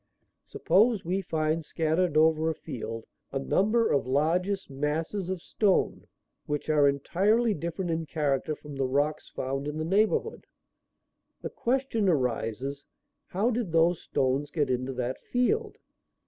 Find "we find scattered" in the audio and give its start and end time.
1.05-2.17